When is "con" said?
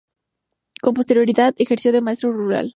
0.81-0.95